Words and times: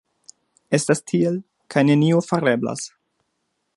Estas 0.77 1.03
tiel, 1.11 1.37
kaj 1.75 1.85
nenio 1.91 2.23
fareblas. 2.31 2.91